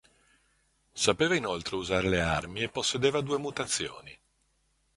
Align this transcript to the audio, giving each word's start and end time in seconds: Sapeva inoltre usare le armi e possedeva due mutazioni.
Sapeva 0.95 1.35
inoltre 1.35 1.75
usare 1.75 2.09
le 2.09 2.21
armi 2.21 2.61
e 2.63 2.69
possedeva 2.69 3.21
due 3.21 3.37
mutazioni. 3.37 4.19